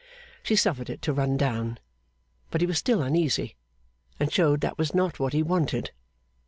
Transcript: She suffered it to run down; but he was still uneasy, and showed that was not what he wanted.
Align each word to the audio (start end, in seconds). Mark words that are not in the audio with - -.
She 0.41 0.55
suffered 0.55 0.89
it 0.89 1.03
to 1.03 1.13
run 1.13 1.37
down; 1.37 1.77
but 2.49 2.59
he 2.59 2.65
was 2.65 2.79
still 2.79 3.03
uneasy, 3.03 3.55
and 4.19 4.33
showed 4.33 4.61
that 4.61 4.79
was 4.79 4.95
not 4.95 5.19
what 5.19 5.33
he 5.33 5.43
wanted. 5.43 5.91